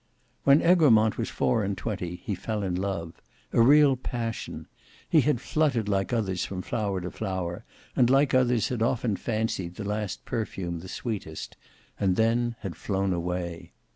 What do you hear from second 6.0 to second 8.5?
others from flower to flower, and like